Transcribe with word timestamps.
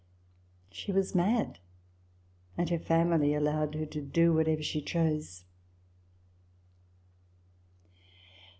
She 0.71 0.91
was 0.91 1.13
mad; 1.13 1.59
and 2.57 2.71
her 2.71 2.79
family 2.79 3.35
allowed 3.35 3.75
her 3.75 3.85
to 3.85 4.01
do 4.01 4.33
whatever 4.33 4.63
she 4.63 4.81
chose. 4.81 5.43